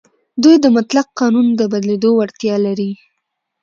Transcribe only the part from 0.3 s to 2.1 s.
دوی د مطلق قانون د بدلېدو